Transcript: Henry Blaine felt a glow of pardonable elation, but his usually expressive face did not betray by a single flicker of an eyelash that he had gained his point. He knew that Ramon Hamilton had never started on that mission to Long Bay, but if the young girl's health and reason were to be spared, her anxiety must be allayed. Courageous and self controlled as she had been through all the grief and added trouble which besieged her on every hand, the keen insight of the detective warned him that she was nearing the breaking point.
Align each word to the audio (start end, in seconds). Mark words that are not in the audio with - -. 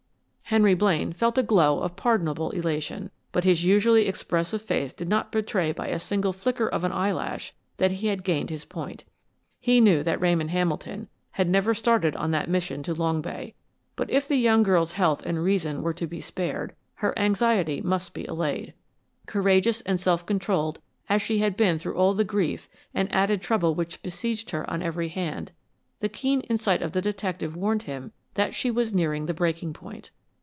Henry 0.51 0.75
Blaine 0.75 1.13
felt 1.13 1.37
a 1.37 1.43
glow 1.43 1.79
of 1.79 1.95
pardonable 1.95 2.49
elation, 2.51 3.09
but 3.31 3.45
his 3.45 3.63
usually 3.63 4.05
expressive 4.05 4.61
face 4.61 4.91
did 4.93 5.07
not 5.07 5.31
betray 5.31 5.71
by 5.71 5.87
a 5.87 5.97
single 5.97 6.33
flicker 6.33 6.67
of 6.67 6.83
an 6.83 6.91
eyelash 6.91 7.53
that 7.77 7.91
he 7.91 8.07
had 8.07 8.25
gained 8.25 8.49
his 8.49 8.65
point. 8.65 9.05
He 9.61 9.79
knew 9.79 10.03
that 10.03 10.19
Ramon 10.19 10.49
Hamilton 10.49 11.07
had 11.31 11.47
never 11.47 11.73
started 11.73 12.17
on 12.17 12.31
that 12.31 12.49
mission 12.49 12.83
to 12.83 12.93
Long 12.93 13.21
Bay, 13.21 13.53
but 13.95 14.09
if 14.09 14.27
the 14.27 14.35
young 14.35 14.61
girl's 14.61 14.91
health 14.91 15.25
and 15.25 15.41
reason 15.41 15.81
were 15.83 15.93
to 15.93 16.05
be 16.05 16.19
spared, 16.19 16.75
her 16.95 17.17
anxiety 17.17 17.79
must 17.79 18.13
be 18.13 18.25
allayed. 18.25 18.73
Courageous 19.27 19.79
and 19.79 20.01
self 20.01 20.25
controlled 20.25 20.81
as 21.07 21.21
she 21.21 21.37
had 21.39 21.55
been 21.55 21.79
through 21.79 21.95
all 21.95 22.11
the 22.13 22.25
grief 22.25 22.67
and 22.93 23.09
added 23.15 23.41
trouble 23.41 23.73
which 23.73 24.03
besieged 24.03 24.49
her 24.49 24.69
on 24.69 24.81
every 24.81 25.07
hand, 25.07 25.53
the 26.01 26.09
keen 26.09 26.41
insight 26.41 26.81
of 26.81 26.91
the 26.91 27.01
detective 27.01 27.55
warned 27.55 27.83
him 27.83 28.11
that 28.33 28.53
she 28.53 28.69
was 28.69 28.93
nearing 28.93 29.27
the 29.27 29.33
breaking 29.33 29.71
point. 29.71 30.11